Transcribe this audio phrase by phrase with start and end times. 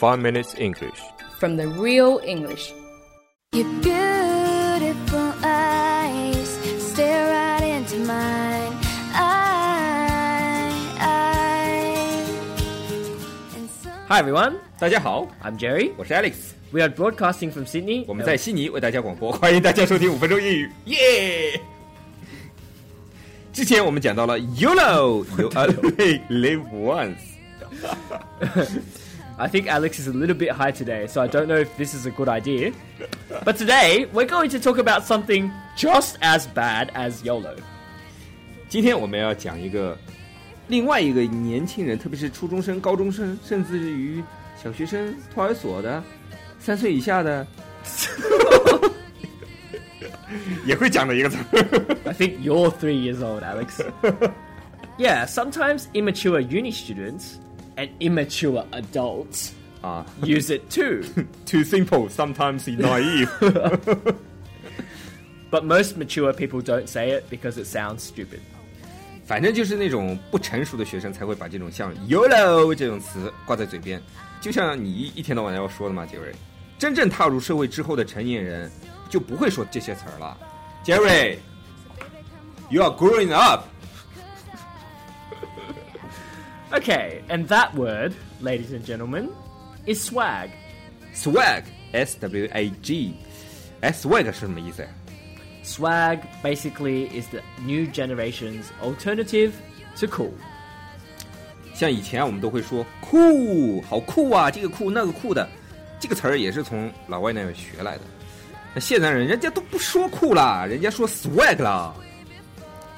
[0.00, 0.99] Five Minutes English.
[1.41, 2.71] from the real English.
[3.53, 8.77] Your beautiful eyes stare right into mine.
[9.15, 12.29] I, I,
[13.57, 15.93] and some Hi everyone, 大家好， I'm Jerry.
[15.97, 16.33] 我是 Alex，
[16.71, 18.05] We are broadcasting from Sydney.
[18.07, 21.59] 我们在悉尼为大家广播，欢迎大家收听五分钟英语，耶！
[23.51, 27.17] 之前我们讲到了 YOLO，You only live once。
[29.40, 31.94] I think Alex is a little bit high today, so I don't know if this
[31.94, 32.72] is a good idea.
[33.44, 37.54] But today, we're going to talk about something just as bad as YOLO.
[38.68, 39.96] 今天我们要讲一个
[40.68, 44.24] 另外一个年轻人，特别是初中生、高中生，甚至于
[44.62, 46.02] 小学生、托儿所的
[46.58, 47.46] 三岁以下的，
[50.64, 51.96] 也会讲的一个词儿。
[52.06, 53.84] I think you're three years old, Alex.
[54.98, 57.34] yeah, sometimes immature uni students
[57.80, 59.50] and immature adults
[59.82, 61.02] 啊 use it too.
[61.44, 63.28] ，too simple, sometimes naive。
[65.50, 68.40] But most mature people don't say it because it sounds stupid.
[69.24, 74.00] 反正就是那种不成熟的学生才会把这种像 “yolo” 这种词挂在嘴边，
[74.40, 76.32] 就像你一一天到晚要说的嘛，杰瑞。
[76.78, 78.70] 真正踏入社会之后的成年人
[79.08, 80.36] 就不会说这些词儿了。
[80.84, 81.38] 杰瑞，
[82.68, 83.64] You are growing up。
[86.72, 89.28] Okay, and that word, ladies and gentlemen,
[89.86, 90.50] is swag.
[91.14, 91.62] Swag,
[91.92, 93.14] S W A G，
[93.80, 94.88] 哎，swag 是什么意思呀？
[95.64, 99.52] Swag basically is the new generation's alternative
[99.98, 100.32] to cool.
[101.74, 105.48] 像以前我们都会说酷，好酷啊，这个酷那个酷的，
[106.00, 108.00] 这个词儿也是从老外那边学来的。
[108.74, 111.94] 那现在人人家都不说酷啦，人家说 swag 啦，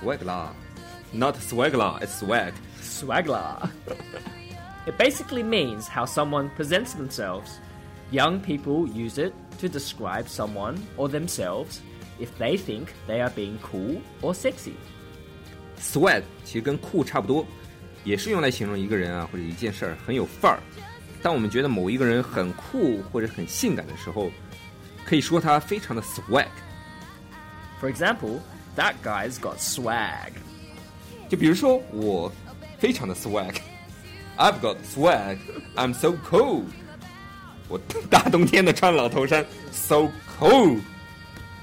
[0.00, 0.52] swag 啦，
[1.12, 2.52] not swag 啦，it's swag。
[2.94, 3.68] Swagla.
[4.86, 7.60] it basically means how someone presents themselves.
[8.10, 11.80] Young people use it to describe someone or themselves
[12.18, 14.74] if they think they are being cool or sexy.
[15.78, 17.46] swag 其实跟酷差不多，
[18.04, 20.60] 也是用来形容一个人啊或者一件事儿很有范儿。
[21.22, 24.30] 当我们觉得某一个人很酷或者很性感的时候，
[25.06, 26.48] 可以说他非常的 swag。
[27.80, 28.40] For example,
[28.76, 30.32] that guy's got swag.
[31.28, 32.30] 就比如说我
[32.84, 36.64] 非常的 swag，I've got swag，I'm so cool。
[37.68, 37.78] 我
[38.08, 40.80] 大冬天的穿老头衫，so cool。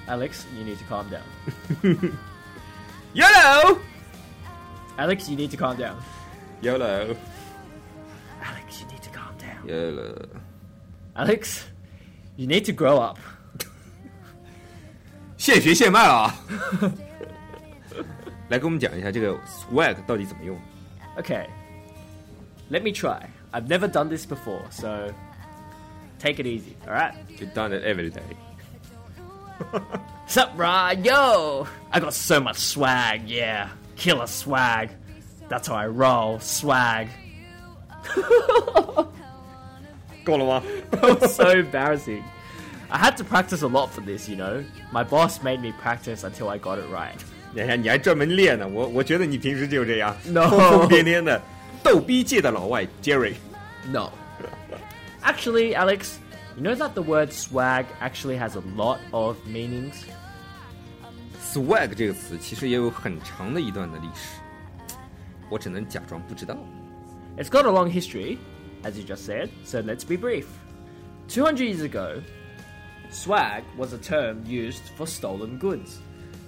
[0.07, 1.21] Alex, you need to calm down.
[3.13, 3.79] Yellow
[4.97, 5.95] Alex, you need to calm down.
[6.61, 7.15] yellow
[8.41, 9.65] Alex, you need to calm down.
[9.65, 10.27] yellow。
[11.15, 11.63] Alex,
[12.37, 13.19] you need to grow up.
[15.37, 16.35] 现学现卖了啊！
[18.49, 20.57] 来给我们讲一下这个 swag 到底怎么用。
[21.18, 21.46] Okay.
[22.70, 23.28] Let me try.
[23.52, 25.12] I've never done this before, so
[26.18, 27.14] take it easy, alright?
[27.28, 28.22] You've done it every day.
[30.26, 31.04] Sup, brah?
[31.04, 31.66] Yo!
[31.90, 33.70] I got so much swag, yeah.
[33.96, 34.90] Killer swag.
[35.48, 36.40] That's how I roll.
[36.40, 37.08] Swag.
[40.24, 40.62] Golema.
[40.90, 42.24] that so embarrassing.
[42.90, 44.64] I had to practice a lot for this, you know.
[44.92, 47.22] My boss made me practice until I got it right.
[47.53, 51.41] 你看你还专门练呢，我我觉得你平时就这样 No 疯疯癫癫的，
[51.83, 53.33] 逗逼界的老外 Jerry。
[53.91, 54.11] No.
[55.23, 56.17] Actually, Alex,
[56.55, 59.93] you know that the word swag actually has a lot of meanings?
[61.41, 64.39] swag 这个词其实也有很长的一段的历史，
[65.49, 66.57] 我只能假装不知道。
[67.37, 68.37] It's got a long history,
[68.83, 70.45] as you just said, so let's be brief.
[71.29, 72.21] 200 years ago,
[73.11, 75.99] swag was a term used for stolen goods.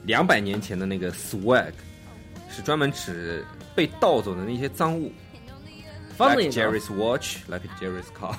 [0.06, 1.74] 两百年前的那个 swag
[2.50, 3.46] 是专门指
[3.76, 5.12] 被盗走的那些赃物
[6.18, 8.36] Funnily like enough, Jerry's watch, like Jerry's car.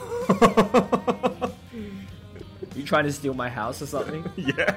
[2.77, 4.23] you trying to steal my house or something?
[4.37, 4.75] yeah.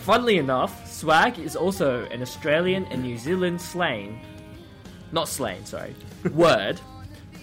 [0.00, 4.20] Funnily enough, swag is also an Australian and New Zealand slang,
[5.12, 5.94] not slang, sorry,
[6.34, 6.80] word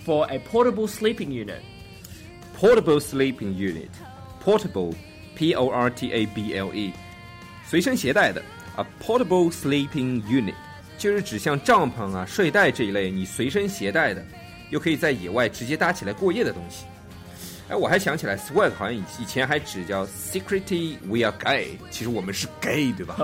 [0.03, 1.63] for a portable sleeping unit.
[2.53, 3.89] Portable sleeping unit,
[4.41, 4.93] portable,
[5.35, 6.91] P O R T A B L E，
[7.65, 8.41] 随身携带的
[8.75, 10.53] 啊，portable sleeping unit
[10.97, 14.23] 就是指像帐篷啊、睡袋这一类你随身携带的，
[14.69, 16.85] 又可以在野外直接搭起来过夜的东西。
[17.69, 23.15] 哎，我还想起来，swag 好像以以前还指叫 secretly we are gay，其实我们是 gay 对吧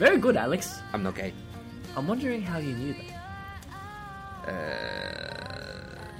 [0.00, 0.78] Very good, Alex.
[0.92, 1.32] ？I'm not gay。
[1.96, 3.16] I'm wondering how you knew that.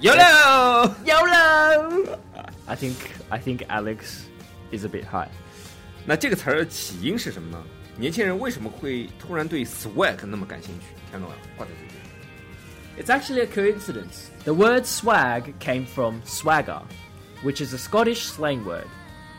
[0.01, 2.19] YOLO， YOLO!
[2.67, 2.95] I think
[3.29, 4.25] I think Alex
[4.73, 5.29] is a bit high.
[6.05, 7.63] 那这个词儿起因是什么呢？
[7.97, 10.85] 年轻人为什么会突然对 swag 那么感兴趣？
[11.11, 11.99] 听懂了，挂在嘴边。
[12.97, 14.29] It's actually a coincidence.
[14.43, 16.81] The word swag came from swagger,
[17.43, 18.87] which is a Scottish slang word.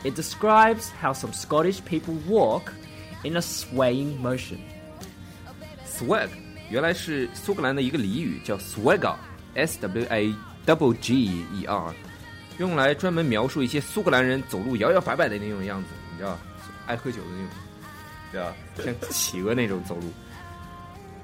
[0.02, 2.72] It describes how some Scottish people walk
[3.22, 4.58] in a swaying motion.
[5.86, 6.28] swag
[6.70, 10.34] 原来是苏格兰的一个俚语，叫 swagger，s w a
[10.64, 11.94] double g e r，
[12.57, 16.37] 用来专门描述一些苏格兰人走路摇摇摆摆的那种样子，你知道，
[16.85, 17.49] 爱喝酒的那种，
[18.31, 18.55] 对吧？
[19.01, 20.03] 像企鹅那种走路。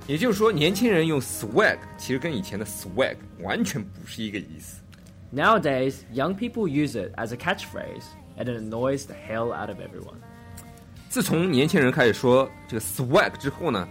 [0.07, 4.81] 也就是说，年轻人用 swag，其实跟以前的 swag 完全不是一个意思。
[5.33, 8.03] Nowadays, young people use it as a catchphrase,
[8.37, 10.17] and it annoys the hell out of everyone.
[11.07, 13.87] 自从年轻人开始说这个 swag 之后呢，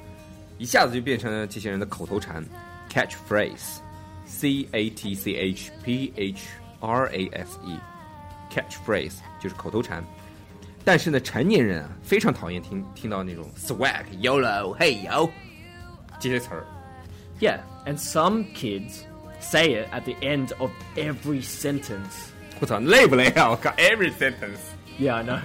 [0.59, 2.45] 一下子就变成了这些人的口头禅
[2.93, 6.49] catchphrase，c a t c h p h
[6.80, 10.04] r a s e，catchphrase 就是口头禅。
[10.84, 15.30] 但是呢，成年人啊非常讨厌听听到那种 swag、yolo、hey yo
[16.20, 16.66] 这些词儿。
[17.40, 19.00] Yeah, and some kids
[19.40, 22.30] say it at the end of every sentence.
[22.60, 23.50] 我操，累不累啊？
[23.50, 24.60] 我靠，every sentence
[25.00, 25.40] Yeah, I know.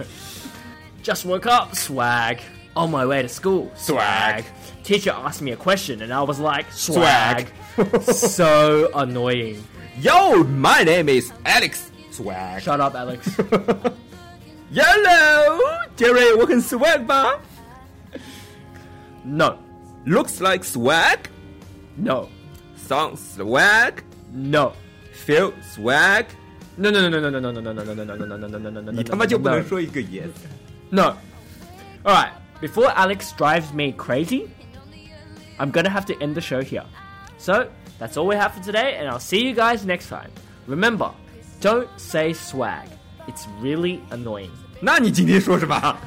[1.03, 2.37] Just woke up, swag.
[2.73, 4.45] On my way to school, Swag.
[4.85, 7.47] Teacher asked me a question, and I was like, swag.
[8.01, 9.57] so annoying.
[9.99, 12.61] Yo, my name is Alex swag。
[12.61, 13.27] Shut up, Alex.
[14.71, 15.59] Yellow
[15.97, 17.39] Jerry，我很 swag 吧
[19.23, 19.57] no,
[20.05, 21.19] ？Looks like swag。
[21.97, 22.29] no,
[22.75, 24.01] Sounds swag,
[24.33, 24.73] no.
[25.13, 26.25] feel swag，
[26.77, 28.47] No, no, no, no, no, no, no, no, no, no, no, no, no, no, no,
[28.47, 29.55] no, no, no, no, 你他妈就不 no.
[29.57, 30.29] 能说一个 yes？
[30.89, 31.15] No.
[32.03, 32.31] Alright,
[32.61, 34.47] before Alex drives me crazy,
[35.59, 36.85] I'm gonna have to end the show here.
[37.37, 37.67] So,
[37.99, 40.31] that's all we have for today, and I'll see you guys next time.
[40.67, 41.11] Remember,
[41.59, 42.87] don't say swag.
[43.27, 44.51] It's really annoying.
[44.79, 45.97] 那你今天说什么？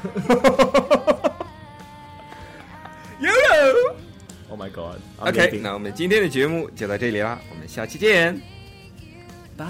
[3.21, 3.95] Yellow。
[4.51, 5.01] Oh my god.
[5.21, 5.61] I'm OK， leaving.
[5.63, 8.41] 那我们今天的节目就到这里啦，我们下期见。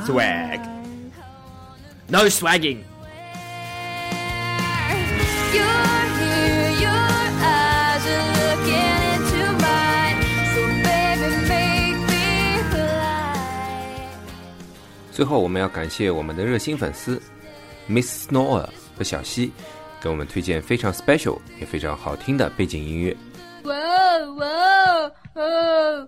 [0.07, 0.61] Swag。
[2.09, 2.85] No swagging.
[5.53, 5.65] You're
[6.19, 6.58] here,
[15.20, 17.22] 最后，我们要感谢我们的热心粉丝
[17.90, 18.66] Miss Snow
[18.98, 19.52] 和小溪，
[20.00, 23.14] 给我们推荐非常 special 也非常好听的背景音乐。
[23.66, 26.08] 哇哦哇哦哦